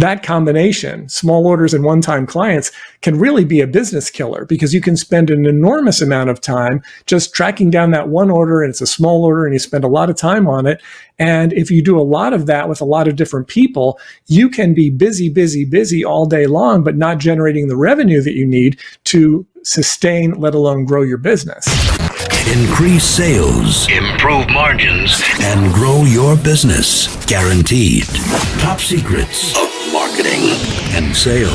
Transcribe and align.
that 0.00 0.22
combination, 0.22 1.08
small 1.08 1.46
orders 1.46 1.72
and 1.72 1.84
one 1.84 2.00
time 2.00 2.26
clients, 2.26 2.70
can 3.00 3.18
really 3.18 3.44
be 3.44 3.60
a 3.60 3.66
business 3.66 4.10
killer 4.10 4.44
because 4.44 4.74
you 4.74 4.80
can 4.80 4.96
spend 4.96 5.30
an 5.30 5.46
enormous 5.46 6.02
amount 6.02 6.30
of 6.30 6.40
time 6.40 6.82
just 7.06 7.32
tracking 7.32 7.70
down 7.70 7.90
that 7.92 8.08
one 8.08 8.30
order 8.30 8.62
and 8.62 8.70
it's 8.70 8.80
a 8.80 8.86
small 8.86 9.24
order 9.24 9.44
and 9.44 9.54
you 9.54 9.58
spend 9.58 9.84
a 9.84 9.88
lot 9.88 10.10
of 10.10 10.16
time 10.16 10.46
on 10.46 10.66
it. 10.66 10.82
And 11.18 11.52
if 11.52 11.70
you 11.70 11.82
do 11.82 11.98
a 11.98 12.02
lot 12.02 12.32
of 12.32 12.46
that 12.46 12.68
with 12.68 12.80
a 12.80 12.84
lot 12.84 13.08
of 13.08 13.16
different 13.16 13.48
people, 13.48 13.98
you 14.26 14.50
can 14.50 14.74
be 14.74 14.90
busy, 14.90 15.28
busy, 15.28 15.64
busy 15.64 16.04
all 16.04 16.26
day 16.26 16.46
long, 16.46 16.84
but 16.84 16.96
not 16.96 17.18
generating 17.18 17.68
the 17.68 17.76
revenue 17.76 18.20
that 18.22 18.34
you 18.34 18.46
need 18.46 18.78
to 19.04 19.46
sustain, 19.62 20.32
let 20.32 20.54
alone 20.54 20.84
grow 20.84 21.02
your 21.02 21.18
business. 21.18 21.66
Increase 22.48 23.04
sales, 23.04 23.88
improve 23.90 24.48
margins, 24.48 25.22
and 25.40 25.72
grow 25.74 26.04
your 26.04 26.36
business. 26.36 27.14
Guaranteed. 27.26 28.04
Top 28.58 28.80
secrets 28.80 29.77
marketing 30.18 30.50
and 30.96 31.14
sales. 31.16 31.52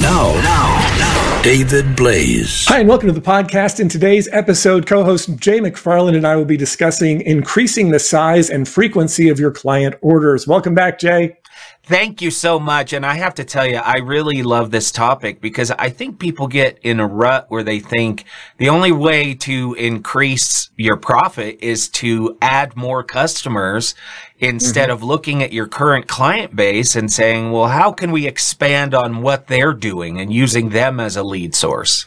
Now, 0.00 0.32
now, 0.42 0.96
now. 0.98 1.42
David 1.42 1.94
Blaise. 1.94 2.66
Hi, 2.66 2.80
and 2.80 2.88
welcome 2.88 3.06
to 3.06 3.12
the 3.12 3.20
podcast. 3.20 3.78
In 3.78 3.88
today's 3.88 4.28
episode, 4.32 4.86
co 4.86 5.04
host 5.04 5.36
Jay 5.36 5.60
McFarland 5.60 6.16
and 6.16 6.26
I 6.26 6.34
will 6.34 6.44
be 6.44 6.56
discussing 6.56 7.20
increasing 7.20 7.90
the 7.90 7.98
size 8.00 8.50
and 8.50 8.66
frequency 8.66 9.28
of 9.28 9.38
your 9.38 9.52
client 9.52 9.94
orders. 10.00 10.46
Welcome 10.46 10.74
back, 10.74 10.98
Jay. 10.98 11.36
Thank 11.86 12.22
you 12.22 12.30
so 12.30 12.58
much. 12.58 12.94
And 12.94 13.04
I 13.04 13.14
have 13.14 13.34
to 13.34 13.44
tell 13.44 13.66
you, 13.66 13.76
I 13.76 13.98
really 13.98 14.42
love 14.42 14.70
this 14.70 14.90
topic 14.90 15.42
because 15.42 15.70
I 15.72 15.90
think 15.90 16.18
people 16.18 16.46
get 16.46 16.78
in 16.82 16.98
a 16.98 17.06
rut 17.06 17.44
where 17.50 17.62
they 17.62 17.78
think 17.78 18.24
the 18.56 18.70
only 18.70 18.90
way 18.90 19.34
to 19.34 19.74
increase 19.74 20.70
your 20.76 20.96
profit 20.96 21.58
is 21.60 21.90
to 21.90 22.38
add 22.40 22.74
more 22.74 23.04
customers 23.04 23.94
instead 24.38 24.88
mm-hmm. 24.88 24.94
of 24.94 25.02
looking 25.02 25.42
at 25.42 25.52
your 25.52 25.66
current 25.66 26.08
client 26.08 26.56
base 26.56 26.96
and 26.96 27.12
saying, 27.12 27.52
well, 27.52 27.68
how 27.68 27.92
can 27.92 28.12
we 28.12 28.26
expand 28.26 28.94
on 28.94 29.20
what 29.20 29.48
they're 29.48 29.74
doing 29.74 30.18
and 30.18 30.32
using 30.32 30.70
them 30.70 30.98
as 30.98 31.16
a 31.16 31.22
lead 31.22 31.54
source? 31.54 32.06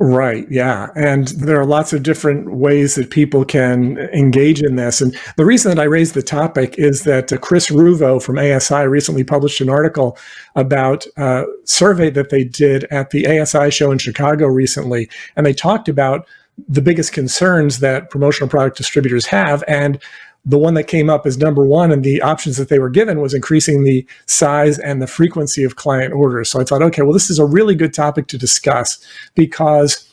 Right. 0.00 0.50
Yeah. 0.50 0.88
And 0.96 1.28
there 1.28 1.60
are 1.60 1.66
lots 1.66 1.92
of 1.92 2.02
different 2.02 2.50
ways 2.50 2.94
that 2.94 3.10
people 3.10 3.44
can 3.44 3.98
engage 3.98 4.62
in 4.62 4.76
this. 4.76 5.00
And 5.02 5.16
the 5.36 5.44
reason 5.44 5.70
that 5.70 5.80
I 5.80 5.84
raised 5.84 6.14
the 6.14 6.22
topic 6.22 6.76
is 6.78 7.04
that 7.04 7.32
uh, 7.32 7.36
Chris 7.36 7.68
Ruvo 7.68 8.20
from 8.20 8.38
ASI 8.38 8.86
recently 8.86 9.22
published 9.22 9.60
an 9.60 9.68
article 9.68 10.16
about 10.56 11.06
a 11.18 11.44
survey 11.64 12.08
that 12.10 12.30
they 12.30 12.42
did 12.42 12.84
at 12.84 13.10
the 13.10 13.26
ASI 13.38 13.70
show 13.70 13.92
in 13.92 13.98
Chicago 13.98 14.46
recently. 14.46 15.10
And 15.36 15.44
they 15.44 15.54
talked 15.54 15.88
about 15.88 16.26
the 16.68 16.82
biggest 16.82 17.12
concerns 17.12 17.80
that 17.80 18.10
promotional 18.10 18.48
product 18.48 18.76
distributors 18.76 19.26
have. 19.26 19.64
And 19.66 20.00
the 20.44 20.58
one 20.58 20.74
that 20.74 20.84
came 20.84 21.08
up 21.08 21.24
as 21.24 21.38
number 21.38 21.64
one 21.64 21.92
and 21.92 22.02
the 22.02 22.20
options 22.20 22.56
that 22.56 22.68
they 22.68 22.78
were 22.78 22.90
given 22.90 23.20
was 23.20 23.32
increasing 23.32 23.84
the 23.84 24.06
size 24.26 24.78
and 24.78 25.00
the 25.00 25.06
frequency 25.06 25.62
of 25.62 25.76
client 25.76 26.12
orders. 26.12 26.50
So 26.50 26.60
I 26.60 26.64
thought, 26.64 26.82
okay, 26.82 27.02
well, 27.02 27.12
this 27.12 27.30
is 27.30 27.38
a 27.38 27.44
really 27.46 27.74
good 27.74 27.94
topic 27.94 28.26
to 28.28 28.38
discuss 28.38 28.98
because 29.34 30.08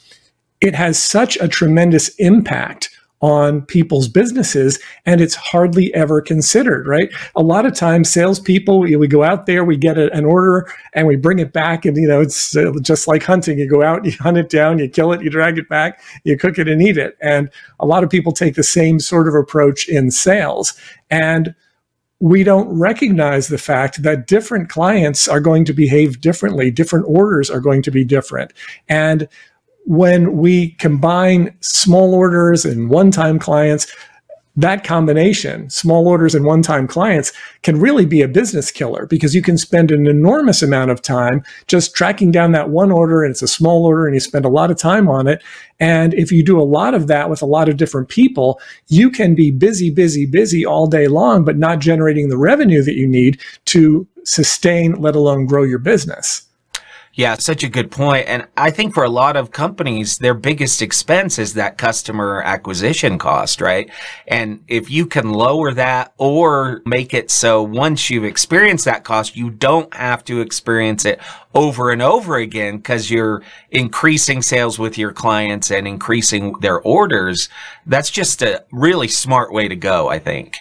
it 0.61 0.75
has 0.75 1.01
such 1.01 1.37
a 1.37 1.47
tremendous 1.47 2.09
impact 2.15 2.89
on 3.21 3.61
people's 3.63 4.07
businesses 4.07 4.79
and 5.05 5.19
it's 5.19 5.35
hardly 5.35 5.93
ever 5.93 6.21
considered, 6.21 6.87
right? 6.87 7.09
A 7.35 7.43
lot 7.43 7.65
of 7.65 7.73
times 7.73 8.09
salespeople, 8.09 8.79
we, 8.79 8.95
we 8.95 9.07
go 9.07 9.23
out 9.23 9.45
there, 9.45 9.63
we 9.63 9.75
get 9.75 9.97
a, 9.97 10.11
an 10.13 10.25
order 10.25 10.71
and 10.93 11.05
we 11.05 11.15
bring 11.15 11.39
it 11.39 11.51
back 11.51 11.85
and, 11.85 11.97
you 11.97 12.07
know, 12.07 12.21
it's 12.21 12.55
uh, 12.55 12.71
just 12.81 13.07
like 13.07 13.23
hunting. 13.23 13.59
You 13.59 13.69
go 13.69 13.83
out, 13.83 14.05
you 14.05 14.13
hunt 14.13 14.37
it 14.37 14.49
down, 14.49 14.79
you 14.79 14.87
kill 14.87 15.11
it, 15.11 15.21
you 15.21 15.29
drag 15.29 15.57
it 15.57 15.67
back, 15.67 16.01
you 16.23 16.37
cook 16.37 16.57
it 16.57 16.67
and 16.67 16.81
eat 16.81 16.97
it. 16.97 17.17
And 17.21 17.49
a 17.79 17.85
lot 17.85 18.03
of 18.03 18.09
people 18.09 18.31
take 18.31 18.55
the 18.55 18.63
same 18.63 18.99
sort 18.99 19.27
of 19.27 19.35
approach 19.35 19.89
in 19.89 20.11
sales. 20.11 20.73
And 21.09 21.55
we 22.21 22.43
don't 22.43 22.67
recognize 22.77 23.47
the 23.47 23.57
fact 23.57 24.03
that 24.03 24.27
different 24.27 24.69
clients 24.69 25.27
are 25.27 25.39
going 25.39 25.63
to 25.65 25.73
behave 25.73 26.19
differently. 26.19 26.69
Different 26.69 27.05
orders 27.07 27.49
are 27.49 27.61
going 27.61 27.81
to 27.83 27.91
be 27.91 28.03
different. 28.03 28.51
And 28.89 29.27
when 29.85 30.37
we 30.37 30.71
combine 30.73 31.55
small 31.61 32.13
orders 32.13 32.65
and 32.65 32.89
one 32.89 33.11
time 33.11 33.39
clients, 33.39 33.87
that 34.59 34.83
combination, 34.83 35.69
small 35.69 36.07
orders 36.07 36.35
and 36.35 36.43
one 36.43 36.61
time 36.61 36.85
clients, 36.85 37.31
can 37.63 37.79
really 37.79 38.05
be 38.05 38.21
a 38.21 38.27
business 38.27 38.71
killer 38.71 39.05
because 39.05 39.33
you 39.33 39.41
can 39.41 39.57
spend 39.57 39.89
an 39.89 40.05
enormous 40.05 40.61
amount 40.61 40.91
of 40.91 41.01
time 41.01 41.41
just 41.67 41.95
tracking 41.95 42.29
down 42.29 42.51
that 42.51 42.69
one 42.69 42.91
order 42.91 43.23
and 43.23 43.31
it's 43.31 43.41
a 43.41 43.47
small 43.47 43.85
order 43.85 44.05
and 44.05 44.15
you 44.15 44.19
spend 44.19 44.43
a 44.43 44.49
lot 44.49 44.69
of 44.69 44.77
time 44.77 45.07
on 45.07 45.27
it. 45.27 45.41
And 45.79 46.13
if 46.13 46.29
you 46.29 46.43
do 46.43 46.59
a 46.59 46.63
lot 46.63 46.93
of 46.93 47.07
that 47.07 47.29
with 47.29 47.41
a 47.41 47.45
lot 47.45 47.69
of 47.69 47.77
different 47.77 48.09
people, 48.09 48.59
you 48.87 49.09
can 49.09 49.33
be 49.33 49.49
busy, 49.49 49.89
busy, 49.89 50.25
busy 50.25 50.65
all 50.65 50.87
day 50.87 51.07
long, 51.07 51.45
but 51.45 51.57
not 51.57 51.79
generating 51.79 52.27
the 52.27 52.37
revenue 52.37 52.83
that 52.83 52.95
you 52.95 53.07
need 53.07 53.41
to 53.65 54.05
sustain, 54.25 54.93
let 54.95 55.15
alone 55.15 55.45
grow 55.45 55.63
your 55.63 55.79
business. 55.79 56.48
Yeah, 57.15 57.35
such 57.35 57.63
a 57.63 57.69
good 57.69 57.91
point. 57.91 58.27
And 58.27 58.47
I 58.55 58.71
think 58.71 58.93
for 58.93 59.03
a 59.03 59.09
lot 59.09 59.35
of 59.35 59.51
companies, 59.51 60.19
their 60.19 60.35
biggest 60.35 60.81
expense 60.81 61.39
is 61.39 61.55
that 61.55 61.77
customer 61.77 62.41
acquisition 62.43 63.17
cost, 63.17 63.61
right? 63.61 63.89
And 64.27 64.63
if 64.67 64.89
you 64.89 65.05
can 65.05 65.31
lower 65.31 65.73
that 65.73 66.13
or 66.17 66.81
make 66.85 67.13
it 67.13 67.31
so 67.31 67.63
once 67.63 68.09
you've 68.09 68.23
experienced 68.23 68.85
that 68.85 69.03
cost, 69.03 69.35
you 69.35 69.49
don't 69.49 69.93
have 69.93 70.23
to 70.25 70.39
experience 70.39 71.03
it 71.03 71.19
over 71.53 71.91
and 71.91 72.01
over 72.01 72.37
again 72.37 72.77
because 72.77 73.09
you're 73.09 73.41
increasing 73.71 74.41
sales 74.41 74.77
with 74.77 74.97
your 74.97 75.11
clients 75.11 75.71
and 75.71 75.87
increasing 75.87 76.53
their 76.59 76.79
orders. 76.79 77.49
That's 77.85 78.11
just 78.11 78.43
a 78.43 78.63
really 78.71 79.07
smart 79.07 79.51
way 79.51 79.67
to 79.67 79.75
go, 79.75 80.09
I 80.09 80.19
think. 80.19 80.57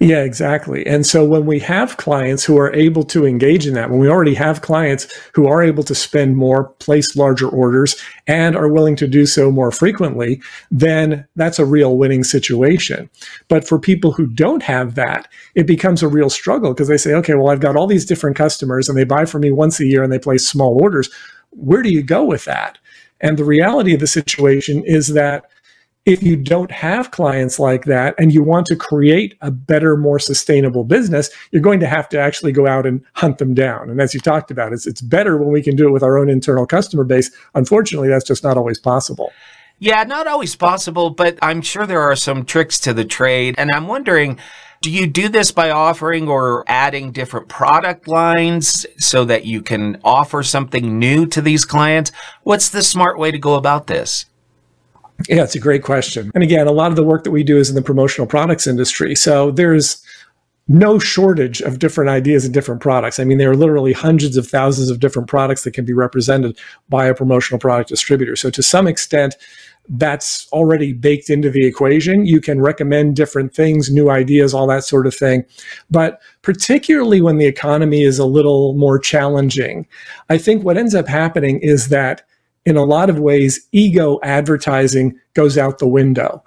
Yeah, 0.00 0.22
exactly. 0.22 0.86
And 0.86 1.04
so 1.04 1.24
when 1.24 1.44
we 1.44 1.58
have 1.60 1.98
clients 1.98 2.44
who 2.44 2.58
are 2.58 2.72
able 2.72 3.02
to 3.04 3.26
engage 3.26 3.66
in 3.66 3.74
that, 3.74 3.90
when 3.90 3.98
we 3.98 4.08
already 4.08 4.34
have 4.34 4.62
clients 4.62 5.06
who 5.34 5.46
are 5.46 5.62
able 5.62 5.82
to 5.84 5.94
spend 5.94 6.36
more, 6.36 6.68
place 6.80 7.14
larger 7.16 7.48
orders, 7.48 7.96
and 8.26 8.56
are 8.56 8.68
willing 8.72 8.96
to 8.96 9.06
do 9.06 9.26
so 9.26 9.50
more 9.50 9.70
frequently, 9.70 10.40
then 10.70 11.26
that's 11.36 11.58
a 11.58 11.66
real 11.66 11.96
winning 11.96 12.24
situation. 12.24 13.10
But 13.48 13.66
for 13.68 13.78
people 13.78 14.12
who 14.12 14.26
don't 14.26 14.62
have 14.62 14.94
that, 14.94 15.28
it 15.54 15.66
becomes 15.66 16.02
a 16.02 16.08
real 16.08 16.30
struggle 16.30 16.72
because 16.72 16.88
they 16.88 16.96
say, 16.96 17.12
okay, 17.14 17.34
well, 17.34 17.50
I've 17.50 17.60
got 17.60 17.76
all 17.76 17.86
these 17.86 18.06
different 18.06 18.36
customers 18.36 18.88
and 18.88 18.96
they 18.96 19.04
buy 19.04 19.26
from 19.26 19.42
me 19.42 19.50
once 19.50 19.78
a 19.78 19.86
year 19.86 20.02
and 20.02 20.12
they 20.12 20.18
place 20.18 20.46
small 20.46 20.80
orders. 20.80 21.10
Where 21.50 21.82
do 21.82 21.90
you 21.90 22.02
go 22.02 22.24
with 22.24 22.44
that? 22.46 22.78
And 23.20 23.38
the 23.38 23.44
reality 23.44 23.94
of 23.94 24.00
the 24.00 24.06
situation 24.06 24.82
is 24.84 25.08
that 25.08 25.44
if 26.06 26.22
you 26.22 26.36
don't 26.36 26.70
have 26.70 27.10
clients 27.10 27.58
like 27.58 27.84
that 27.86 28.14
and 28.16 28.32
you 28.32 28.40
want 28.40 28.66
to 28.66 28.76
create 28.76 29.36
a 29.40 29.50
better, 29.50 29.96
more 29.96 30.20
sustainable 30.20 30.84
business, 30.84 31.28
you're 31.50 31.60
going 31.60 31.80
to 31.80 31.86
have 31.86 32.08
to 32.08 32.18
actually 32.18 32.52
go 32.52 32.64
out 32.66 32.86
and 32.86 33.04
hunt 33.14 33.38
them 33.38 33.54
down. 33.54 33.90
And 33.90 34.00
as 34.00 34.14
you 34.14 34.20
talked 34.20 34.52
about, 34.52 34.72
it's, 34.72 34.86
it's 34.86 35.00
better 35.00 35.36
when 35.36 35.50
we 35.50 35.62
can 35.62 35.74
do 35.74 35.88
it 35.88 35.90
with 35.90 36.04
our 36.04 36.16
own 36.16 36.30
internal 36.30 36.64
customer 36.64 37.02
base. 37.02 37.32
Unfortunately, 37.56 38.08
that's 38.08 38.24
just 38.24 38.44
not 38.44 38.56
always 38.56 38.78
possible. 38.78 39.32
Yeah, 39.80 40.04
not 40.04 40.28
always 40.28 40.54
possible, 40.54 41.10
but 41.10 41.38
I'm 41.42 41.60
sure 41.60 41.86
there 41.86 42.00
are 42.00 42.16
some 42.16 42.44
tricks 42.44 42.78
to 42.80 42.94
the 42.94 43.04
trade. 43.04 43.56
And 43.58 43.72
I'm 43.72 43.88
wondering, 43.88 44.38
do 44.82 44.92
you 44.92 45.08
do 45.08 45.28
this 45.28 45.50
by 45.50 45.70
offering 45.70 46.28
or 46.28 46.64
adding 46.68 47.10
different 47.10 47.48
product 47.48 48.06
lines 48.06 48.86
so 48.96 49.24
that 49.24 49.44
you 49.44 49.60
can 49.60 50.00
offer 50.04 50.44
something 50.44 51.00
new 51.00 51.26
to 51.26 51.42
these 51.42 51.64
clients? 51.64 52.12
What's 52.44 52.68
the 52.68 52.84
smart 52.84 53.18
way 53.18 53.32
to 53.32 53.38
go 53.38 53.56
about 53.56 53.88
this? 53.88 54.26
Yeah, 55.28 55.42
it's 55.42 55.54
a 55.54 55.60
great 55.60 55.82
question. 55.82 56.30
And 56.34 56.42
again, 56.42 56.66
a 56.66 56.72
lot 56.72 56.90
of 56.90 56.96
the 56.96 57.04
work 57.04 57.24
that 57.24 57.30
we 57.30 57.42
do 57.42 57.56
is 57.56 57.68
in 57.68 57.74
the 57.74 57.82
promotional 57.82 58.26
products 58.26 58.66
industry. 58.66 59.14
So 59.14 59.50
there's 59.50 60.02
no 60.68 60.98
shortage 60.98 61.60
of 61.60 61.78
different 61.78 62.10
ideas 62.10 62.44
and 62.44 62.52
different 62.52 62.80
products. 62.80 63.20
I 63.20 63.24
mean, 63.24 63.38
there 63.38 63.50
are 63.50 63.56
literally 63.56 63.92
hundreds 63.92 64.36
of 64.36 64.48
thousands 64.48 64.90
of 64.90 64.98
different 64.98 65.28
products 65.28 65.62
that 65.64 65.74
can 65.74 65.84
be 65.84 65.92
represented 65.92 66.58
by 66.88 67.06
a 67.06 67.14
promotional 67.14 67.58
product 67.58 67.88
distributor. 67.88 68.34
So 68.34 68.50
to 68.50 68.62
some 68.62 68.88
extent, 68.88 69.36
that's 69.88 70.48
already 70.52 70.92
baked 70.92 71.30
into 71.30 71.50
the 71.50 71.64
equation. 71.64 72.26
You 72.26 72.40
can 72.40 72.60
recommend 72.60 73.14
different 73.14 73.54
things, 73.54 73.90
new 73.90 74.10
ideas, 74.10 74.52
all 74.52 74.66
that 74.66 74.82
sort 74.82 75.06
of 75.06 75.14
thing. 75.14 75.44
But 75.88 76.20
particularly 76.42 77.20
when 77.20 77.38
the 77.38 77.46
economy 77.46 78.02
is 78.02 78.18
a 78.18 78.26
little 78.26 78.74
more 78.74 78.98
challenging, 78.98 79.86
I 80.28 80.38
think 80.38 80.64
what 80.64 80.76
ends 80.76 80.96
up 80.96 81.06
happening 81.06 81.60
is 81.60 81.88
that 81.90 82.22
in 82.66 82.76
a 82.76 82.84
lot 82.84 83.08
of 83.08 83.18
ways, 83.20 83.66
ego 83.72 84.18
advertising 84.22 85.18
goes 85.34 85.56
out 85.56 85.78
the 85.78 85.86
window. 85.86 86.44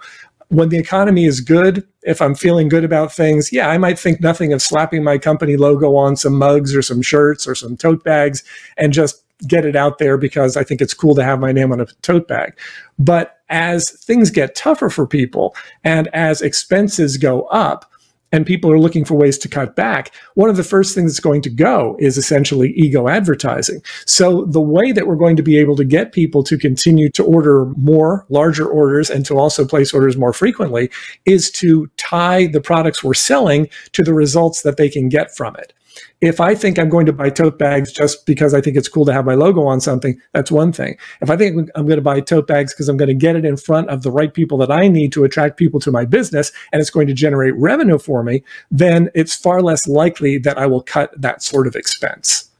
When 0.48 0.68
the 0.68 0.78
economy 0.78 1.24
is 1.24 1.40
good, 1.40 1.86
if 2.02 2.20
I'm 2.20 2.34
feeling 2.34 2.68
good 2.68 2.84
about 2.84 3.12
things, 3.12 3.52
yeah, 3.52 3.68
I 3.68 3.78
might 3.78 3.98
think 3.98 4.20
nothing 4.20 4.52
of 4.52 4.60
slapping 4.60 5.02
my 5.02 5.16
company 5.16 5.56
logo 5.56 5.96
on 5.96 6.16
some 6.16 6.34
mugs 6.34 6.74
or 6.74 6.82
some 6.82 7.02
shirts 7.02 7.46
or 7.46 7.54
some 7.54 7.76
tote 7.76 8.04
bags 8.04 8.44
and 8.76 8.92
just 8.92 9.24
get 9.46 9.64
it 9.64 9.74
out 9.74 9.98
there 9.98 10.18
because 10.18 10.56
I 10.56 10.64
think 10.64 10.82
it's 10.82 10.92
cool 10.92 11.14
to 11.14 11.24
have 11.24 11.40
my 11.40 11.52
name 11.52 11.72
on 11.72 11.80
a 11.80 11.86
tote 12.02 12.28
bag. 12.28 12.58
But 12.98 13.38
as 13.48 13.90
things 13.90 14.30
get 14.30 14.54
tougher 14.54 14.90
for 14.90 15.06
people 15.06 15.56
and 15.84 16.08
as 16.08 16.42
expenses 16.42 17.16
go 17.16 17.42
up, 17.44 17.89
and 18.32 18.46
people 18.46 18.70
are 18.70 18.78
looking 18.78 19.04
for 19.04 19.14
ways 19.14 19.38
to 19.38 19.48
cut 19.48 19.76
back, 19.76 20.12
one 20.34 20.50
of 20.50 20.56
the 20.56 20.64
first 20.64 20.94
things 20.94 21.12
that's 21.12 21.20
going 21.20 21.42
to 21.42 21.50
go 21.50 21.96
is 21.98 22.16
essentially 22.16 22.70
ego 22.76 23.08
advertising. 23.08 23.82
So 24.06 24.44
the 24.44 24.60
way 24.60 24.92
that 24.92 25.06
we're 25.06 25.16
going 25.16 25.36
to 25.36 25.42
be 25.42 25.58
able 25.58 25.76
to 25.76 25.84
get 25.84 26.12
people 26.12 26.42
to 26.44 26.56
continue 26.58 27.10
to 27.10 27.24
order 27.24 27.66
more 27.76 28.26
larger 28.28 28.66
orders 28.66 29.10
and 29.10 29.26
to 29.26 29.38
also 29.38 29.66
place 29.66 29.92
orders 29.92 30.16
more 30.16 30.32
frequently 30.32 30.90
is 31.24 31.50
to 31.52 31.88
tie 31.96 32.46
the 32.46 32.60
products 32.60 33.02
we're 33.02 33.14
selling 33.14 33.68
to 33.92 34.02
the 34.02 34.14
results 34.14 34.62
that 34.62 34.76
they 34.76 34.88
can 34.88 35.08
get 35.08 35.34
from 35.36 35.56
it. 35.56 35.72
If 36.20 36.40
I 36.40 36.54
think 36.54 36.78
I'm 36.78 36.88
going 36.88 37.06
to 37.06 37.12
buy 37.12 37.30
tote 37.30 37.58
bags 37.58 37.92
just 37.92 38.26
because 38.26 38.52
I 38.54 38.60
think 38.60 38.76
it's 38.76 38.88
cool 38.88 39.04
to 39.06 39.12
have 39.12 39.24
my 39.24 39.34
logo 39.34 39.62
on 39.66 39.80
something, 39.80 40.20
that's 40.32 40.50
one 40.50 40.72
thing. 40.72 40.96
If 41.20 41.30
I 41.30 41.36
think 41.36 41.70
I'm 41.74 41.86
going 41.86 41.96
to 41.98 42.02
buy 42.02 42.20
tote 42.20 42.46
bags 42.46 42.74
because 42.74 42.88
I'm 42.88 42.96
going 42.96 43.08
to 43.08 43.14
get 43.14 43.36
it 43.36 43.44
in 43.44 43.56
front 43.56 43.88
of 43.88 44.02
the 44.02 44.10
right 44.10 44.32
people 44.32 44.58
that 44.58 44.70
I 44.70 44.88
need 44.88 45.12
to 45.12 45.24
attract 45.24 45.56
people 45.56 45.80
to 45.80 45.90
my 45.90 46.04
business 46.04 46.52
and 46.72 46.80
it's 46.80 46.90
going 46.90 47.06
to 47.06 47.14
generate 47.14 47.54
revenue 47.56 47.98
for 47.98 48.22
me, 48.22 48.42
then 48.70 49.10
it's 49.14 49.34
far 49.34 49.62
less 49.62 49.86
likely 49.88 50.38
that 50.38 50.58
I 50.58 50.66
will 50.66 50.82
cut 50.82 51.12
that 51.20 51.42
sort 51.42 51.66
of 51.66 51.74
expense. 51.76 52.50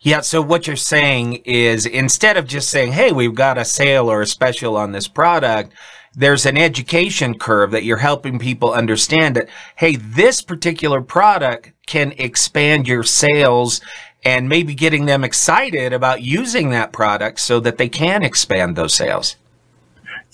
Yeah, 0.00 0.20
so 0.20 0.42
what 0.42 0.66
you're 0.66 0.76
saying 0.76 1.36
is 1.44 1.86
instead 1.86 2.36
of 2.36 2.46
just 2.46 2.68
saying, 2.68 2.92
hey, 2.92 3.10
we've 3.10 3.34
got 3.34 3.58
a 3.58 3.64
sale 3.64 4.10
or 4.10 4.20
a 4.20 4.26
special 4.26 4.76
on 4.76 4.92
this 4.92 5.08
product, 5.08 5.72
there's 6.16 6.46
an 6.46 6.56
education 6.56 7.38
curve 7.38 7.70
that 7.72 7.84
you're 7.84 7.98
helping 7.98 8.38
people 8.38 8.72
understand 8.72 9.36
that, 9.36 9.48
hey, 9.76 9.96
this 9.96 10.42
particular 10.42 11.00
product 11.00 11.72
can 11.86 12.12
expand 12.12 12.86
your 12.86 13.02
sales 13.02 13.80
and 14.24 14.48
maybe 14.48 14.74
getting 14.74 15.06
them 15.06 15.24
excited 15.24 15.92
about 15.92 16.22
using 16.22 16.70
that 16.70 16.92
product 16.92 17.40
so 17.40 17.60
that 17.60 17.78
they 17.78 17.88
can 17.88 18.22
expand 18.22 18.74
those 18.76 18.94
sales. 18.94 19.36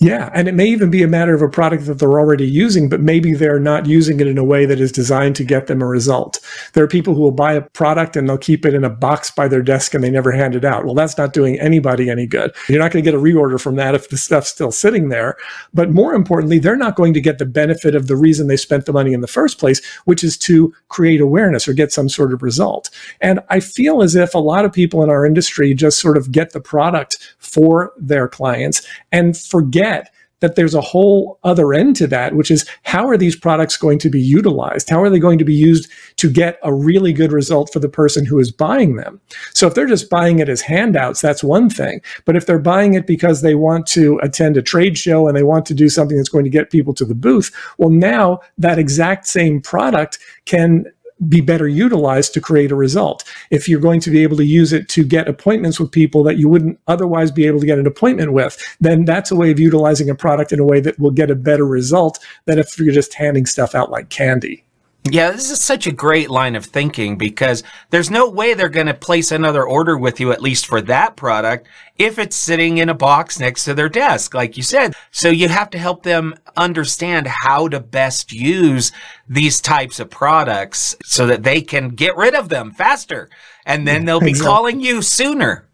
Yeah, 0.03 0.31
and 0.33 0.47
it 0.47 0.55
may 0.55 0.65
even 0.65 0.89
be 0.89 1.03
a 1.03 1.07
matter 1.07 1.35
of 1.35 1.43
a 1.43 1.47
product 1.47 1.85
that 1.85 1.99
they're 1.99 2.19
already 2.19 2.47
using, 2.47 2.89
but 2.89 3.01
maybe 3.01 3.35
they're 3.35 3.59
not 3.59 3.85
using 3.85 4.19
it 4.19 4.25
in 4.25 4.39
a 4.39 4.43
way 4.43 4.65
that 4.65 4.79
is 4.79 4.91
designed 4.91 5.35
to 5.35 5.43
get 5.43 5.67
them 5.67 5.79
a 5.79 5.85
result. 5.85 6.39
There 6.73 6.83
are 6.83 6.87
people 6.87 7.13
who 7.13 7.21
will 7.21 7.31
buy 7.31 7.53
a 7.53 7.61
product 7.61 8.15
and 8.15 8.27
they'll 8.27 8.39
keep 8.39 8.65
it 8.65 8.73
in 8.73 8.83
a 8.83 8.89
box 8.89 9.29
by 9.29 9.47
their 9.47 9.61
desk 9.61 9.93
and 9.93 10.03
they 10.03 10.09
never 10.09 10.31
hand 10.31 10.55
it 10.55 10.65
out. 10.65 10.85
Well, 10.85 10.95
that's 10.95 11.19
not 11.19 11.33
doing 11.33 11.59
anybody 11.59 12.09
any 12.09 12.25
good. 12.25 12.51
You're 12.67 12.79
not 12.79 12.91
going 12.91 13.05
to 13.05 13.11
get 13.11 13.15
a 13.15 13.21
reorder 13.21 13.61
from 13.61 13.75
that 13.75 13.93
if 13.93 14.09
the 14.09 14.17
stuff's 14.17 14.49
still 14.49 14.71
sitting 14.71 15.09
there. 15.09 15.37
But 15.71 15.91
more 15.91 16.15
importantly, 16.15 16.57
they're 16.57 16.75
not 16.75 16.95
going 16.95 17.13
to 17.13 17.21
get 17.21 17.37
the 17.37 17.45
benefit 17.45 17.93
of 17.93 18.07
the 18.07 18.17
reason 18.17 18.47
they 18.47 18.57
spent 18.57 18.87
the 18.87 18.93
money 18.93 19.13
in 19.13 19.21
the 19.21 19.27
first 19.27 19.59
place, 19.59 19.85
which 20.05 20.23
is 20.23 20.35
to 20.39 20.73
create 20.89 21.21
awareness 21.21 21.67
or 21.67 21.73
get 21.73 21.91
some 21.91 22.09
sort 22.09 22.33
of 22.33 22.41
result. 22.41 22.89
And 23.21 23.39
I 23.49 23.59
feel 23.59 24.01
as 24.01 24.15
if 24.15 24.33
a 24.33 24.39
lot 24.39 24.65
of 24.65 24.73
people 24.73 25.03
in 25.03 25.11
our 25.11 25.27
industry 25.27 25.75
just 25.75 25.99
sort 25.99 26.17
of 26.17 26.31
get 26.31 26.53
the 26.53 26.59
product 26.59 27.35
for 27.37 27.93
their 27.99 28.27
clients 28.27 28.81
and 29.11 29.37
forget 29.37 29.90
forget 29.91 30.13
that 30.39 30.55
there's 30.55 30.73
a 30.73 30.81
whole 30.81 31.37
other 31.43 31.71
end 31.71 31.95
to 31.95 32.07
that, 32.07 32.33
which 32.33 32.49
is 32.49 32.67
how 32.81 33.07
are 33.07 33.15
these 33.15 33.35
products 33.35 33.77
going 33.77 33.99
to 33.99 34.09
be 34.09 34.19
utilized? 34.19 34.89
How 34.89 34.99
are 35.03 35.09
they 35.09 35.19
going 35.19 35.37
to 35.37 35.45
be 35.45 35.53
used 35.53 35.87
to 36.15 36.31
get 36.31 36.57
a 36.63 36.73
really 36.73 37.13
good 37.13 37.31
result 37.31 37.71
for 37.71 37.77
the 37.77 37.87
person 37.87 38.25
who 38.25 38.39
is 38.39 38.51
buying 38.51 38.95
them? 38.95 39.21
So 39.53 39.67
if 39.67 39.75
they're 39.75 39.85
just 39.85 40.09
buying 40.09 40.39
it 40.39 40.49
as 40.49 40.61
handouts, 40.61 41.21
that's 41.21 41.43
one 41.43 41.69
thing. 41.69 42.01
But 42.25 42.35
if 42.35 42.47
they're 42.47 42.57
buying 42.57 42.95
it 42.95 43.05
because 43.05 43.43
they 43.43 43.53
want 43.53 43.85
to 43.89 44.19
attend 44.23 44.57
a 44.57 44.63
trade 44.63 44.97
show 44.97 45.27
and 45.27 45.37
they 45.37 45.43
want 45.43 45.67
to 45.67 45.75
do 45.75 45.89
something 45.89 46.17
that's 46.17 46.27
going 46.27 46.45
to 46.45 46.49
get 46.49 46.71
people 46.71 46.95
to 46.95 47.05
the 47.05 47.13
booth, 47.13 47.55
well, 47.77 47.91
now 47.91 48.39
that 48.57 48.79
exact 48.79 49.27
same 49.27 49.61
product 49.61 50.17
can 50.45 50.85
be 51.27 51.41
better 51.41 51.67
utilized 51.67 52.33
to 52.33 52.41
create 52.41 52.71
a 52.71 52.75
result. 52.75 53.23
If 53.49 53.67
you're 53.67 53.79
going 53.79 53.99
to 54.01 54.11
be 54.11 54.23
able 54.23 54.37
to 54.37 54.45
use 54.45 54.73
it 54.73 54.89
to 54.89 55.03
get 55.03 55.27
appointments 55.27 55.79
with 55.79 55.91
people 55.91 56.23
that 56.23 56.37
you 56.37 56.49
wouldn't 56.49 56.79
otherwise 56.87 57.31
be 57.31 57.45
able 57.45 57.59
to 57.59 57.65
get 57.65 57.79
an 57.79 57.87
appointment 57.87 58.33
with, 58.33 58.57
then 58.79 59.05
that's 59.05 59.31
a 59.31 59.35
way 59.35 59.51
of 59.51 59.59
utilizing 59.59 60.09
a 60.09 60.15
product 60.15 60.51
in 60.51 60.59
a 60.59 60.65
way 60.65 60.79
that 60.79 60.99
will 60.99 61.11
get 61.11 61.31
a 61.31 61.35
better 61.35 61.65
result 61.65 62.19
than 62.45 62.59
if 62.59 62.77
you're 62.79 62.93
just 62.93 63.13
handing 63.13 63.45
stuff 63.45 63.75
out 63.75 63.91
like 63.91 64.09
candy. 64.09 64.63
Yeah, 65.03 65.31
this 65.31 65.49
is 65.49 65.59
such 65.59 65.87
a 65.87 65.91
great 65.91 66.29
line 66.29 66.55
of 66.55 66.65
thinking 66.65 67.17
because 67.17 67.63
there's 67.89 68.11
no 68.11 68.29
way 68.29 68.53
they're 68.53 68.69
going 68.69 68.85
to 68.85 68.93
place 68.93 69.31
another 69.31 69.65
order 69.65 69.97
with 69.97 70.19
you, 70.19 70.31
at 70.31 70.43
least 70.43 70.67
for 70.67 70.79
that 70.81 71.15
product, 71.15 71.67
if 71.97 72.19
it's 72.19 72.35
sitting 72.35 72.77
in 72.77 72.87
a 72.87 72.93
box 72.93 73.39
next 73.39 73.65
to 73.65 73.73
their 73.73 73.89
desk, 73.89 74.35
like 74.35 74.57
you 74.57 74.63
said. 74.63 74.93
So 75.09 75.29
you 75.29 75.49
have 75.49 75.71
to 75.71 75.79
help 75.79 76.03
them 76.03 76.35
understand 76.55 77.25
how 77.27 77.67
to 77.69 77.79
best 77.79 78.31
use 78.31 78.91
these 79.27 79.59
types 79.59 79.99
of 79.99 80.11
products 80.11 80.95
so 81.03 81.25
that 81.25 81.41
they 81.41 81.61
can 81.61 81.89
get 81.89 82.15
rid 82.15 82.35
of 82.35 82.49
them 82.49 82.69
faster. 82.69 83.27
And 83.65 83.87
then 83.87 84.05
they'll 84.05 84.19
be 84.19 84.29
exactly. 84.29 84.47
calling 84.47 84.81
you 84.81 85.01
sooner. 85.01 85.65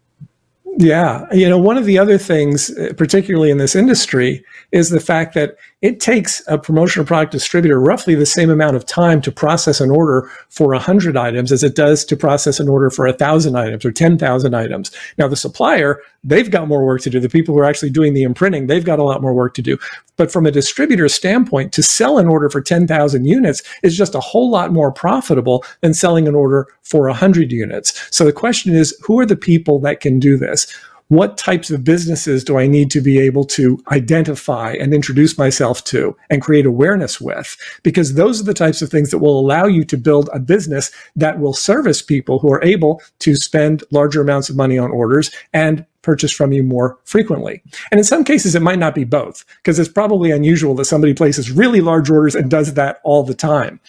Yeah. 0.77 1.25
You 1.33 1.50
know, 1.50 1.57
one 1.57 1.77
of 1.77 1.85
the 1.85 1.97
other 1.97 2.18
things, 2.18 2.69
uh, 2.69 2.94
particularly 2.95 3.50
in 3.50 3.57
this 3.57 3.75
industry, 3.75 4.45
is 4.71 4.89
the 4.89 5.00
fact 5.00 5.33
that 5.33 5.57
it 5.81 6.00
takes 6.00 6.41
a 6.47 6.57
promotional 6.57 7.06
product 7.06 7.31
distributor 7.31 7.79
roughly 7.79 8.15
the 8.15 8.25
same 8.25 8.50
amount 8.50 8.75
of 8.75 8.83
time 8.83 9.21
to 9.21 9.31
process 9.31 9.79
an 9.79 9.91
order 9.91 10.27
for 10.50 10.69
100 10.69 11.15
items 11.15 11.51
as 11.51 11.63
it 11.63 11.75
does 11.75 12.03
to 12.03 12.18
process 12.18 12.59
an 12.59 12.68
order 12.68 12.89
for 12.89 13.06
1,000 13.06 13.56
items 13.56 13.85
or 13.85 13.91
10,000 13.91 14.56
items. 14.56 14.91
Now, 15.19 15.27
the 15.27 15.35
supplier, 15.35 16.01
they've 16.24 16.50
got 16.50 16.68
more 16.68 16.83
work 16.83 17.01
to 17.01 17.12
do. 17.12 17.19
The 17.19 17.29
people 17.29 17.53
who 17.53 17.62
are 17.62 17.65
actually 17.65 17.91
doing 17.91 18.15
the 18.15 18.24
imprinting, 18.24 18.65
they've 18.65 18.83
got 18.83 18.97
a 18.97 19.03
lot 19.03 19.21
more 19.21 19.35
work 19.35 19.53
to 19.53 19.62
do. 19.62 19.77
But 20.15 20.31
from 20.31 20.47
a 20.47 20.51
distributor 20.51 21.07
standpoint, 21.09 21.74
to 21.74 21.83
sell 21.83 22.18
an 22.18 22.27
order 22.27 22.50
for 22.50 22.59
10,000 22.59 23.25
units 23.25 23.62
is 23.83 23.95
just 23.95 24.15
a 24.15 24.19
whole 24.19 24.50
lot 24.50 24.74
more 24.74 24.91
profitable 24.91 25.63
than 25.81 25.94
selling 25.94 26.27
an 26.27 26.33
order 26.33 26.65
for 26.81 27.01
100 27.01 27.51
units. 27.51 28.07
So 28.09 28.25
the 28.25 28.33
question 28.33 28.74
is, 28.74 28.97
who 29.03 29.19
are 29.19 29.27
the 29.27 29.35
people 29.35 29.79
that 29.81 30.00
can 30.00 30.18
do 30.18 30.38
this? 30.38 30.75
What 31.09 31.38
types 31.38 31.71
of 31.71 31.83
businesses 31.83 32.44
do 32.44 32.57
I 32.57 32.68
need 32.68 32.92
to 32.92 33.01
be 33.01 33.18
able 33.19 33.45
to 33.45 33.81
identify 33.92 34.74
and 34.74 34.94
introduce 34.94 35.38
myself 35.38 35.83
to 35.86 36.18
and 36.30 36.42
create 36.42 36.65
awareness 36.65 37.21
with? 37.21 37.56
Because 37.83 38.15
those 38.15 38.42
are 38.42 38.45
the 38.45 38.54
types 38.54 38.81
of 38.81 38.89
things 38.89 39.12
that 39.12 39.19
will 39.19 39.39
allow 39.39 39.65
you 39.65 39.86
to 39.86 39.98
build 39.98 40.30
a 40.33 40.39
business 40.39 40.92
that 41.15 41.39
will 41.39 41.54
service 41.54 42.01
people 42.01 42.39
who 42.39 42.51
are 42.51 42.63
able 42.63 43.01
to 43.19 43.36
spend 43.36 43.83
larger 43.92 44.21
amounts 44.21 44.50
of 44.50 44.57
money 44.57 44.77
on 44.77 44.92
orders 44.92 45.31
and 45.54 45.86
purchase 46.01 46.31
from 46.31 46.51
you 46.54 46.63
more 46.63 46.98
frequently. 47.04 47.62
And 47.92 48.00
in 48.00 48.03
some 48.03 48.24
cases, 48.24 48.56
it 48.56 48.62
might 48.62 48.80
not 48.80 48.95
be 48.95 49.03
both, 49.03 49.44
because 49.57 49.77
it's 49.77 49.89
probably 49.89 50.31
unusual 50.31 50.74
that 50.75 50.86
somebody 50.86 51.13
places 51.13 51.51
really 51.51 51.81
large 51.81 52.10
orders 52.10 52.36
and 52.36 52.50
does 52.50 52.74
that 52.75 53.00
all 53.03 53.24
the 53.24 53.33
time. 53.33 53.80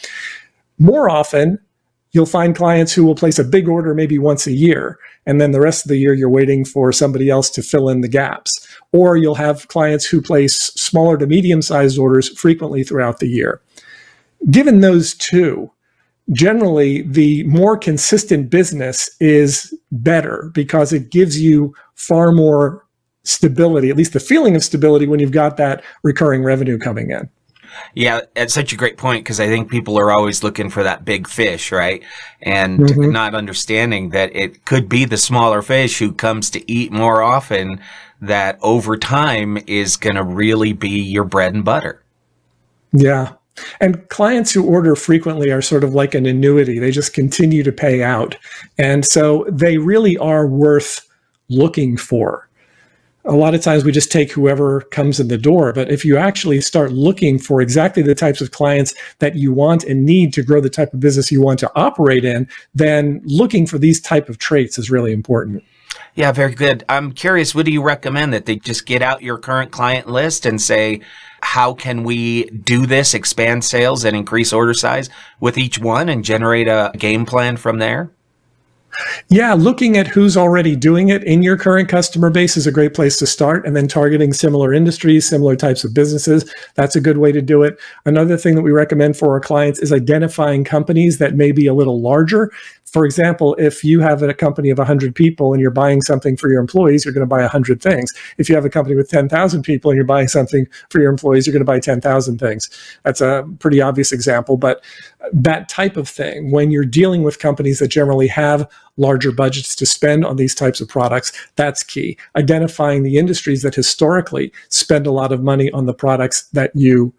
More 0.79 1.11
often, 1.11 1.59
you'll 2.13 2.27
find 2.27 2.57
clients 2.57 2.93
who 2.93 3.05
will 3.05 3.15
place 3.15 3.39
a 3.39 3.45
big 3.45 3.69
order 3.69 3.95
maybe 3.95 4.19
once 4.19 4.47
a 4.47 4.53
year 4.53 4.99
and 5.27 5.41
then 5.41 5.53
the 5.53 5.61
rest 5.61 5.85
of 5.85 5.89
the 5.89 5.99
year 5.99 6.15
you're 6.15 6.31
waiting 6.31 6.65
for 6.65 6.93
somebody 6.93 7.29
else 7.29 7.51
to 7.51 7.63
fill 7.63 7.89
in 7.89 8.01
the 8.01 8.09
gaps. 8.09 8.67
Or 8.93 9.17
you'll 9.17 9.35
have 9.35 9.69
clients 9.69 10.07
who 10.07 10.23
place 10.23 10.57
smaller 10.77 11.19
to 11.19 11.27
medium 11.27 11.61
sized 11.61 11.99
orders 11.99 12.29
frequently 12.39 12.83
throughout 12.83 13.19
the 13.19 13.29
year. 13.29 13.61
Given 14.51 14.81
those 14.81 15.15
two 15.15 15.71
generally 16.33 17.03
the 17.03 17.43
more 17.45 17.77
consistent 17.77 18.51
business 18.51 19.11
is 19.21 19.75
better 19.93 20.51
because 20.55 20.93
it 20.93 21.11
gives 21.11 21.41
you 21.41 21.75
far 21.95 22.33
more 22.33 22.85
stability 23.25 23.91
at 23.91 23.97
least 23.97 24.13
the 24.13 24.21
feeling 24.21 24.55
of 24.55 24.65
stability 24.65 25.07
when 25.07 25.21
you've 25.21 25.33
got 25.33 25.57
that 25.57 25.83
recurring 26.03 26.43
revenue 26.43 26.79
coming 26.79 27.11
in 27.11 27.29
yeah, 27.95 28.21
it's 28.37 28.55
such 28.55 28.73
a 28.73 28.77
great 28.77 28.97
point 28.97 29.25
because 29.25 29.41
I 29.41 29.47
think 29.47 29.71
people 29.71 29.99
are 29.99 30.11
always 30.11 30.43
looking 30.43 30.71
for 30.71 30.83
that 30.83 31.05
big 31.05 31.29
fish, 31.29 31.73
right? 31.73 32.03
And 32.43 32.81
mm-hmm. 32.81 33.11
not 33.11 33.35
understanding 33.35 34.11
that 34.11 34.35
it 34.35 34.65
could 34.65 34.89
be 34.89 35.05
the 35.05 35.17
smaller 35.17 35.62
fish 35.62 35.99
who 35.99 36.12
comes 36.12 36.50
to 36.50 36.71
eat 36.71 36.93
more 36.93 37.23
often 37.23 37.81
that 38.21 38.59
over 38.62 38.97
time 38.97 39.59
is 39.67 39.97
going 39.97 40.17
to 40.17 40.25
really 40.25 40.73
be 40.73 41.00
your 41.00 41.25
bread 41.25 41.55
and 41.55 41.64
butter. 41.64 42.02
Yeah. 42.93 43.35
And 43.81 44.09
clients 44.09 44.52
who 44.52 44.64
order 44.64 44.95
frequently 44.95 45.50
are 45.50 45.62
sort 45.62 45.85
of 45.85 45.95
like 45.95 46.14
an 46.14 46.26
annuity. 46.26 46.79
They 46.79 46.91
just 46.91 47.12
continue 47.12 47.62
to 47.64 47.73
pay 47.73 48.02
out. 48.02 48.37
And 48.79 49.05
so 49.05 49.47
they 49.50 49.79
really 49.79 50.17
are 50.17 50.47
worth 50.47 51.09
looking 51.49 51.97
for 51.97 52.48
a 53.28 53.37
lot 53.37 53.54
of 53.54 53.61
times 53.61 53.85
we 53.85 53.92
just 53.92 54.11
take 54.11 54.32
whoever 54.32 54.80
comes 54.80 55.20
in 55.20 55.28
the 55.28 55.38
door. 55.38 55.73
But 55.73 55.90
if 55.90 56.04
you 56.04 56.16
actually 56.16 56.61
start 56.62 56.92
looking 56.92 57.38
for 57.38 57.61
exactly 57.61 58.02
the 58.02 58.14
types 58.14 58.40
of 58.40 58.50
clients 58.50 58.94
that 59.18 59.37
you 59.37 59.52
want 59.52 59.85
and 59.85 60.04
need 60.04 60.32
to 60.32 60.42
grow 60.42 60.61
the 60.61 60.70
type 60.70 60.94
of 60.94 61.00
business 61.00 61.30
you 61.30 61.42
want 61.42 61.58
to 61.61 61.70
operate 61.76 62.25
in, 62.25 62.49
then 62.75 63.20
looking 63.25 63.66
for 63.66 63.78
these 63.78 64.00
type 64.00 64.28
of 64.28 64.38
traits 64.38 64.78
is 64.78 64.90
really 64.90 65.12
important. 65.12 65.62
Yeah, 66.14 66.32
very 66.32 66.54
good. 66.54 66.85
I'm 66.88 67.12
curious, 67.12 67.54
what 67.54 67.66
do 67.66 67.70
you 67.70 67.82
recommend 67.82 68.32
that 68.32 68.47
they 68.47 68.56
just 68.56 68.87
get 68.87 69.02
out 69.02 69.23
your 69.23 69.38
current 69.38 69.70
client 69.70 70.08
list 70.08 70.47
and 70.47 70.61
say, 70.61 71.00
how 71.42 71.75
can 71.75 72.02
we 72.02 72.44
do 72.50 72.87
this, 72.87 73.14
expand 73.14 73.64
sales 73.64 74.04
and 74.04 74.16
increase 74.16 74.52
order 74.52 74.75
size 74.75 75.11
with 75.38 75.56
each 75.56 75.78
one 75.78 76.08
and 76.08 76.25
generate 76.25 76.66
a 76.66 76.92
game 76.97 77.25
plan 77.25 77.56
from 77.56 77.78
there? 77.78 78.11
Yeah, 79.28 79.52
looking 79.55 79.97
at 79.97 80.07
who's 80.07 80.37
already 80.37 80.75
doing 80.75 81.09
it 81.09 81.23
in 81.25 81.43
your 81.43 81.57
current 81.57 81.88
customer 81.88 82.31
base 82.31 82.57
is 82.57 82.67
a 82.67 82.73
great 82.73 82.95
place 82.95 83.19
to 83.19 83.26
start. 83.26 83.67
And 83.67 83.76
then 83.76 83.87
targeting 83.87 84.33
similar 84.33 84.73
industries, 84.73 85.28
similar 85.28 85.55
types 85.55 85.85
of 85.85 85.95
businesses, 85.95 86.52
that's 86.75 86.97
a 86.97 87.00
good 87.00 87.19
way 87.19 87.31
to 87.33 87.43
do 87.43 87.62
it. 87.62 87.78
Another 88.07 88.37
thing 88.37 88.55
that 88.55 88.62
we 88.62 88.71
recommend 88.71 89.17
for 89.17 89.33
our 89.33 89.40
clients 89.40 89.78
is 89.78 89.93
identifying 89.93 90.64
companies 90.64 91.19
that 91.19 91.35
may 91.35 91.52
be 91.52 91.67
a 91.67 91.75
little 91.75 92.00
larger 92.00 92.50
for 92.93 93.05
example, 93.05 93.55
if 93.59 93.85
you 93.85 94.00
have 94.00 94.23
a 94.23 94.33
company 94.33 94.71
of 94.71 94.78
100 94.78 95.14
people 95.14 95.52
and 95.52 95.61
you're 95.61 95.71
buying 95.71 96.00
something 96.00 96.37
for 96.37 96.50
your 96.50 96.61
employees, 96.61 97.05
you're 97.05 97.14
going 97.14 97.26
to 97.26 97.26
buy 97.26 97.40
100 97.40 97.83
things. 97.83 98.12
If 98.38 98.49
you 98.49 98.55
have 98.55 98.64
a 98.64 98.71
company 98.71 98.97
with 98.97 99.11
10,000 99.11 99.62
people 99.62 99.90
and 99.90 99.97
you're 99.97 100.07
buying 100.07 100.28
something 100.28 100.67
for 100.88 101.00
your 101.00 101.11
employees, 101.11 101.47
you're 101.47 101.52
going 101.52 101.61
to 101.61 101.67
buy 101.67 101.81
10,000 101.81 102.38
things. 102.38 102.71
That's 103.02 103.21
a 103.21 103.47
pretty 103.59 103.81
obvious 103.81 104.12
example, 104.12 104.57
but 104.57 104.83
that 105.33 105.69
type 105.69 105.97
of 105.97 106.09
thing, 106.09 106.50
when 106.50 106.71
you're 106.71 106.85
dealing 106.85 107.23
with 107.23 107.38
companies 107.38 107.78
that 107.81 107.88
generally 107.88 108.28
have 108.28 108.69
larger 108.99 109.33
budgets 109.33 109.75
to 109.76 109.87
spend 109.87 110.25
on 110.25 110.37
these 110.37 110.55
types 110.55 110.81
of 110.81 110.88
products, 110.88 111.33
that's 111.57 111.83
key. 111.83 112.19
Identifying 112.37 113.02
the 113.02 113.17
industries 113.17 113.62
that 113.62 113.75
historically 113.75 114.52
spend 114.69 115.07
a 115.07 115.12
lot 115.12 115.33
of 115.33 115.43
money 115.43 115.71
on 115.73 115.87
the 115.87 115.95
products 115.95 116.49
that 116.52 116.71
you 116.75 117.14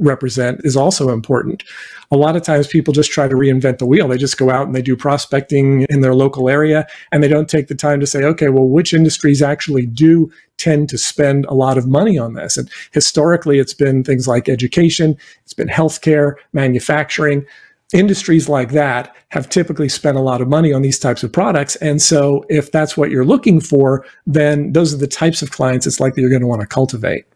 represent 0.00 0.60
is 0.64 0.76
also 0.76 1.10
important. 1.10 1.62
A 2.10 2.16
lot 2.16 2.34
of 2.34 2.42
times 2.42 2.66
people 2.66 2.92
just 2.92 3.10
try 3.10 3.28
to 3.28 3.34
reinvent 3.34 3.78
the 3.78 3.86
wheel. 3.86 4.08
They 4.08 4.18
just 4.18 4.38
go 4.38 4.50
out 4.50 4.66
and 4.66 4.74
they 4.74 4.82
do 4.82 4.96
prospecting 4.96 5.82
in 5.90 6.00
their 6.00 6.14
local 6.14 6.48
area 6.48 6.86
and 7.12 7.22
they 7.22 7.28
don't 7.28 7.48
take 7.48 7.68
the 7.68 7.74
time 7.74 8.00
to 8.00 8.06
say, 8.06 8.24
okay, 8.24 8.48
well, 8.48 8.66
which 8.66 8.92
industries 8.92 9.42
actually 9.42 9.86
do 9.86 10.30
tend 10.56 10.88
to 10.88 10.98
spend 10.98 11.44
a 11.46 11.54
lot 11.54 11.78
of 11.78 11.86
money 11.86 12.18
on 12.18 12.34
this? 12.34 12.56
And 12.56 12.70
historically, 12.92 13.58
it's 13.58 13.74
been 13.74 14.02
things 14.02 14.26
like 14.26 14.48
education, 14.48 15.16
it's 15.44 15.54
been 15.54 15.68
healthcare, 15.68 16.34
manufacturing. 16.52 17.46
Industries 17.92 18.48
like 18.48 18.70
that 18.70 19.14
have 19.30 19.48
typically 19.48 19.88
spent 19.88 20.16
a 20.16 20.20
lot 20.20 20.40
of 20.40 20.48
money 20.48 20.72
on 20.72 20.82
these 20.82 20.98
types 20.98 21.22
of 21.22 21.32
products. 21.32 21.76
And 21.76 22.00
so, 22.00 22.44
if 22.48 22.70
that's 22.70 22.96
what 22.96 23.10
you're 23.10 23.24
looking 23.24 23.60
for, 23.60 24.04
then 24.26 24.72
those 24.72 24.94
are 24.94 24.96
the 24.96 25.08
types 25.08 25.42
of 25.42 25.50
clients 25.50 25.86
it's 25.86 25.98
likely 25.98 26.22
you're 26.22 26.30
going 26.30 26.42
to 26.42 26.46
want 26.46 26.60
to 26.60 26.66
cultivate. 26.66 27.26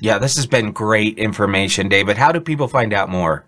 Yeah, 0.00 0.18
this 0.18 0.36
has 0.36 0.46
been 0.46 0.72
great 0.72 1.18
information, 1.18 1.88
David. 1.88 2.16
How 2.16 2.32
do 2.32 2.40
people 2.40 2.68
find 2.68 2.94
out 2.94 3.08
more? 3.08 3.44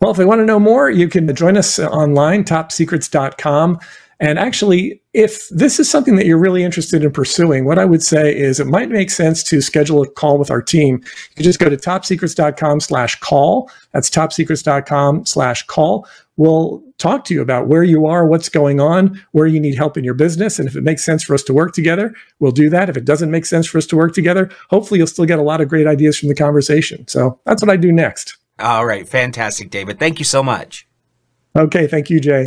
Well, 0.00 0.10
if 0.10 0.16
they 0.16 0.24
want 0.24 0.40
to 0.40 0.46
know 0.46 0.60
more, 0.60 0.90
you 0.90 1.08
can 1.08 1.34
join 1.34 1.56
us 1.56 1.78
online, 1.78 2.44
topsecrets.com. 2.44 3.78
And 4.20 4.38
actually, 4.38 5.00
if 5.14 5.48
this 5.50 5.78
is 5.78 5.88
something 5.88 6.16
that 6.16 6.26
you're 6.26 6.38
really 6.38 6.64
interested 6.64 7.04
in 7.04 7.12
pursuing, 7.12 7.64
what 7.64 7.78
I 7.78 7.84
would 7.84 8.02
say 8.02 8.36
is 8.36 8.58
it 8.58 8.66
might 8.66 8.90
make 8.90 9.10
sense 9.10 9.42
to 9.44 9.60
schedule 9.60 10.02
a 10.02 10.08
call 10.08 10.38
with 10.38 10.50
our 10.50 10.60
team. 10.60 10.96
You 10.96 11.36
can 11.36 11.44
just 11.44 11.60
go 11.60 11.68
to 11.68 11.76
topsecrets.com 11.76 12.80
slash 12.80 13.20
call. 13.20 13.70
That's 13.92 14.10
topsecrets.com 14.10 15.26
slash 15.26 15.66
call. 15.66 16.06
We'll 16.36 16.82
talk 16.98 17.24
to 17.26 17.34
you 17.34 17.42
about 17.42 17.68
where 17.68 17.84
you 17.84 18.06
are, 18.06 18.26
what's 18.26 18.48
going 18.48 18.80
on, 18.80 19.20
where 19.32 19.46
you 19.46 19.60
need 19.60 19.76
help 19.76 19.96
in 19.96 20.04
your 20.04 20.14
business. 20.14 20.58
And 20.58 20.68
if 20.68 20.74
it 20.74 20.82
makes 20.82 21.04
sense 21.04 21.22
for 21.22 21.34
us 21.34 21.42
to 21.44 21.52
work 21.52 21.72
together, 21.72 22.14
we'll 22.40 22.52
do 22.52 22.68
that. 22.70 22.88
If 22.88 22.96
it 22.96 23.04
doesn't 23.04 23.30
make 23.30 23.46
sense 23.46 23.66
for 23.66 23.78
us 23.78 23.86
to 23.86 23.96
work 23.96 24.14
together, 24.14 24.50
hopefully 24.70 24.98
you'll 24.98 25.06
still 25.06 25.26
get 25.26 25.38
a 25.38 25.42
lot 25.42 25.60
of 25.60 25.68
great 25.68 25.86
ideas 25.86 26.18
from 26.18 26.28
the 26.28 26.34
conversation. 26.34 27.06
So 27.06 27.38
that's 27.44 27.62
what 27.62 27.70
I 27.70 27.76
do 27.76 27.92
next. 27.92 28.36
All 28.58 28.84
right. 28.84 29.08
Fantastic, 29.08 29.70
David. 29.70 30.00
Thank 30.00 30.18
you 30.18 30.24
so 30.24 30.42
much. 30.42 30.87
Okay. 31.58 31.86
Thank 31.88 32.08
you, 32.08 32.20
Jay. 32.20 32.44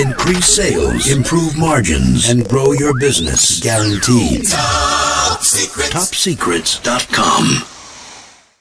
Increase 0.00 0.46
sales, 0.46 1.10
improve 1.10 1.58
margins, 1.58 2.30
and 2.30 2.48
grow 2.48 2.72
your 2.72 2.98
business. 2.98 3.60
Guaranteed. 3.60 4.46
Top 4.48 5.42
Secrets. 5.42 5.90
TopSecrets.com. 5.90 7.81